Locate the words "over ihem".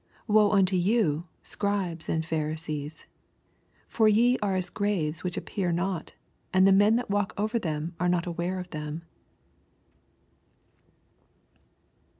7.37-7.93